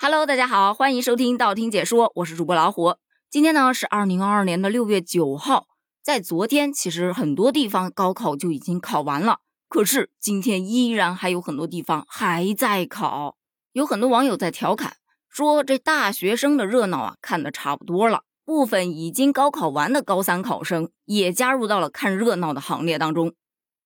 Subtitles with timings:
[0.00, 2.94] Hello，大家好，欢迎收听道听解说，我是主播老虎。
[3.28, 5.66] 今天呢是二零二二年的六月九号，
[6.04, 13.36] 在昨天其实很多地方高考就已经考完了，可是今天依然还有很多地方还在考。
[13.72, 14.98] 有很多网友在调侃
[15.28, 23.34] 说，这大学生的热闹啊看得差不多了，部分已经高考完的高三考生也加入到了看热闹的行列当中。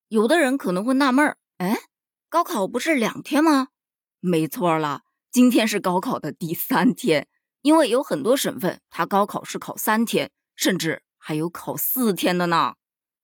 [0.09, 1.75] 有的人可能会纳闷儿，哎，
[2.29, 3.69] 高考不是两天吗？
[4.19, 5.01] 没错了。
[5.33, 7.27] 今天是高考的第三天，
[7.63, 12.75] 因为有很多省份，它高考是考三天，甚至还有考四天的呢。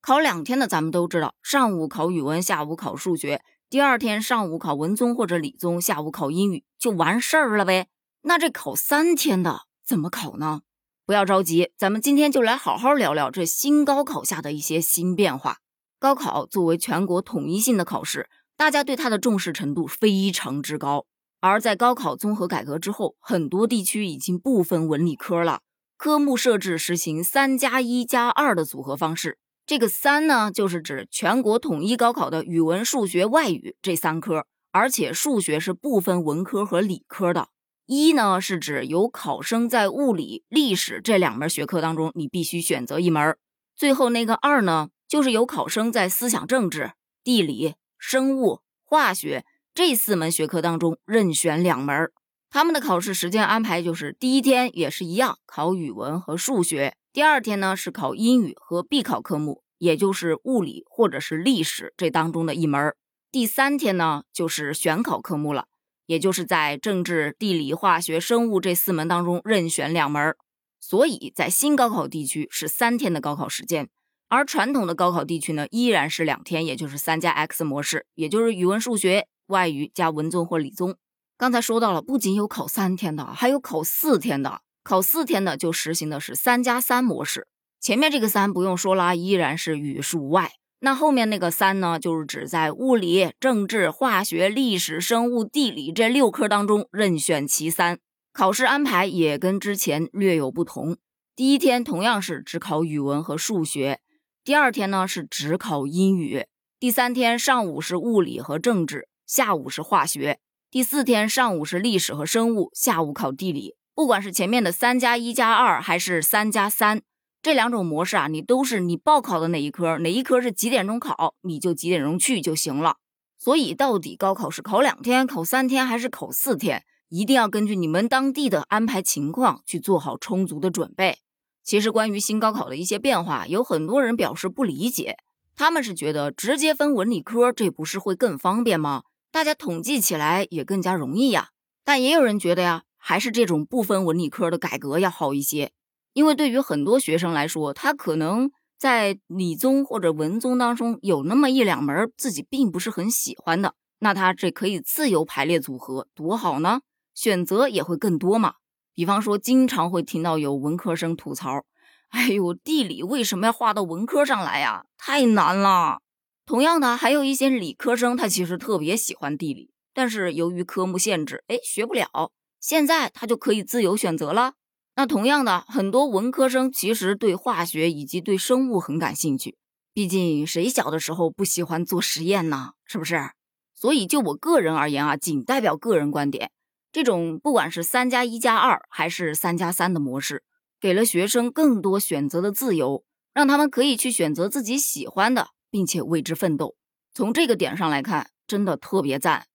[0.01, 7.89] 考两天的，咱们都知道，上午考语文，下午考数学，第二天上午考文综或者理综，下午考英语，就完事儿了呗。
[8.23, 10.61] 那这考三天的怎么考呢？
[11.05, 15.59] 不要着急，咱们今天就来好好聊聊这新高考下的一些新变化。
[15.99, 21.05] 高考作为全国统一性的考试，大家对它的重视程度非常之高。
[21.41, 25.61] 而在高考综合改革之后，很多地区已经不分文理科了，
[25.97, 29.37] 科目设置实行三加一加二的组合方式。
[29.65, 37.49] 这个三呢，就是指全国统一高考的语文、数学、外语这三科，而且数学是不分文科和理科的。
[37.85, 43.37] 一呢，是指由考生在物理、历史这两门学科当中，你必须选择一门。
[43.75, 46.91] 最后那个二呢，就是由考生在思想政治、
[47.23, 49.45] 地理、生物、化学。
[49.73, 52.11] 这四门学科当中任选两门，
[52.49, 62.93] 他们的考试时间安排就是第一天也是一样考语文和数学，第二天呢是考英语和必考科目，也就是物理或者是历史这当中的一门，
[63.31, 65.67] 第三天呢就是选考科目了，
[66.07, 70.35] 也就是在政治、地理、化学、生物这四门当中任选两门。
[70.81, 73.89] 所以在新高考地区是三天的高考时间，
[74.27, 79.27] 而传统的高考地区呢依然是两天，也就是三加 X 模式，也就是语文、数学。
[79.49, 80.95] 外语加文综或理综，
[81.37, 84.61] 刚才说到了，不仅有考三天的，还有考四天的。
[84.83, 87.47] 考四天的就实行的是三加三模式。
[87.81, 90.51] 前面这个三不用说了，依然是语数外。
[90.81, 97.99] 那后面那个三呢，就是指在物理、政治、化学、历史、生物、地理这六科当中任选其三。
[98.31, 100.97] 考试安排也跟之前略有不同。
[101.35, 103.99] 第一天同样是只考语文和数学，
[104.43, 106.45] 第二天呢是只考英语，
[106.79, 109.07] 第三天上午是物理和政治。
[109.29, 110.39] 下午是化学，
[110.71, 113.75] 第四天上午是历史和生物，下午考地理。
[113.93, 117.03] 不管是前面的三加一加二，还是三加三
[117.39, 122.95] 这两种模式啊，你都是你报考的哪一科，哪一科是几点钟考，你就几点钟去就行了。
[123.37, 131.19] 所以到底高考是考两天、考三天还是考四天，一定要根据你们当地的安排情况去做好充足的准备。
[131.63, 135.17] 其实关于新高考的一些变化，有很多人表示不理解，
[135.55, 139.03] 他们是觉得直接分文理科，这不是会更方便吗？
[139.31, 141.49] 大家统计起来也更加容易呀，
[141.83, 145.71] 但也有人觉得呀，还是这种不分文理科的改革要好一些，
[146.13, 156.81] 因为对于很多学生来说，他可能在理综或者文综当中有那么一两门自己并不是很喜欢的，那他这可以自由排列组合，多好呢，
[157.13, 158.55] 选择也会更多嘛。
[158.95, 161.63] 比方说，经常会听到有文科生吐槽
[162.09, 164.85] ：“哎呦，地理为什么要划到文科上来呀？
[164.97, 165.99] 太难了。”
[166.49, 172.31] 同样的，还有一些理科生，他其实特别喜欢地理，但是由于科目限制，哎，学不了。
[172.59, 174.53] 现在他就可以自由选择了。
[174.95, 179.57] 那同样的，很多文科生其实对化学以及对生物很感兴趣，
[179.93, 182.71] 毕竟谁小的时候不喜欢做实验呢？
[182.83, 183.29] 是不是？
[183.75, 186.49] 所以就我个人而言啊，仅代表个人观点，
[186.91, 190.41] 这种不管是三加一加二还是三加三的模式，
[190.81, 193.03] 给了学生更多选择的自由，
[193.35, 195.49] 让他们可以去选择自己喜欢的。
[195.69, 196.75] 并且为之奋斗，
[197.13, 199.47] 从这个点上来看，真的特别赞。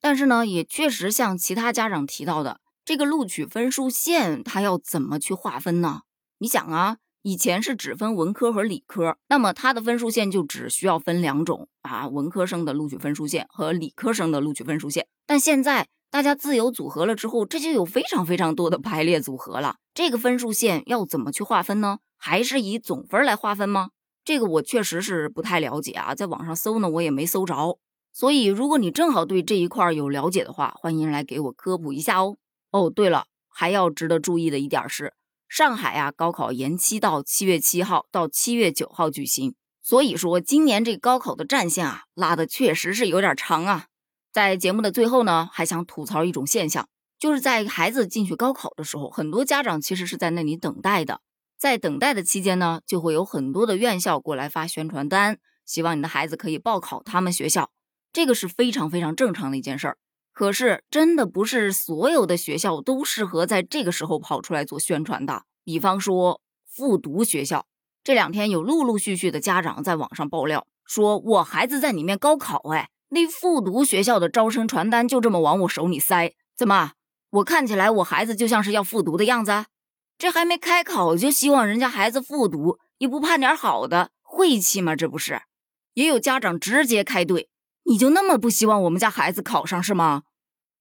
[0.00, 6.00] 但是呢，也确实像其他家长提到的，这个录取分数线它要怎么去划分呢？
[6.38, 15.06] 你想啊，以前是只分文科和理科，那么它的分数线就只需要分两种啊，文科生的录取分数线和理科生的录取分数线。
[15.26, 19.76] 但现在大家自由组合了之后，这就有非常非常多的排列组合了。
[19.92, 21.98] 这个分数线要怎么去划分呢？
[22.16, 23.90] 还是以总分来划分吗？
[24.24, 27.78] 这个我确实是不太了解啊，在网上搜呢，我也没搜着。
[28.12, 32.36] 所以，如果你正好对这一块有了解的话，欢迎来给我科普一下哦。
[32.70, 35.14] 哦，对了，还要值得注意的一点是，
[35.48, 39.54] 上海啊，高考延期到七月七号到七月九号举行。
[39.82, 43.86] 所以说，今年这高考的战线啊，拉的确实是有点长啊。
[44.32, 46.88] 在节目的最后呢，还想吐槽一种现象，
[47.18, 51.20] 就是在孩子进去高考的时候，很多家长其实是在那里等待的。
[51.60, 55.36] 在等待的期间呢，就会有很多的院校过来发宣传单，
[55.66, 57.70] 希望你的孩子可以报考他们学校，
[58.14, 59.98] 这个是非常非常正常的一件事儿。
[60.32, 65.42] 可是真的不是所有的学校都适合在这个时候跑出来做宣传的。
[65.62, 67.66] 比方说复读学校，
[68.02, 76.92] 这两天有陆陆续续的家长在网上爆料，说我孩子在里面高考，哎，那复读学校的招生传单就这么往我手里塞，怎么？
[77.32, 79.66] 我看起来我孩子就像是要复读的样子？
[80.20, 84.94] 这还没开考就希望人家孩子复读，也不盼点好的，晦气吗？
[84.94, 85.40] 这不是？
[85.94, 87.46] 也有家长直接开怼，
[87.84, 90.24] 你就那么不希望我们家孩子考上是吗？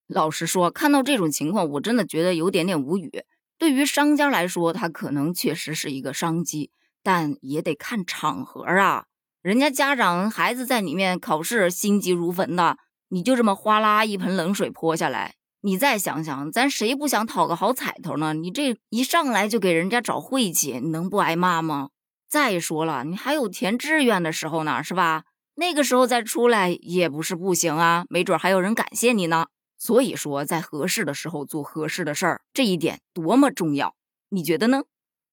[0.08, 3.24] 老实说，看到这种情况，我真的觉得有点点无语。
[3.58, 6.72] 对于商家来说，他可能确实是一个商机，
[7.02, 9.06] 但也得看场合啊。
[9.42, 12.76] 人家家长孩子在里面考试，心急如焚的，
[13.08, 18.34] 你就这么哗啦一盆冷水泼下来，你再想想，咱谁不想讨个好彩头呢？
[18.34, 21.90] 你这一上来就给人家找晦气，能不挨骂吗？
[22.30, 25.24] 再说了，你还有填志愿的时候呢，是吧？
[25.56, 29.48] 那个时候再出来也不是不行啊，没准还有人感谢你呢。
[29.78, 33.96] 所以说，在合适的时候做合适的事儿，这一点多么重要，
[34.30, 34.84] 你觉得呢？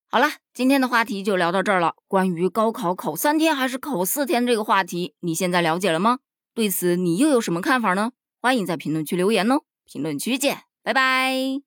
[0.09, 1.95] 好了，今天的话题就聊到这儿了。
[2.07, 6.19] 关于高考考三天还是考四天这个话题，你现在了解了吗？
[6.53, 8.11] 对此你又有什么看法呢？
[8.41, 9.61] 欢迎在评论区留言哦。
[9.91, 11.66] 评论区见，拜拜。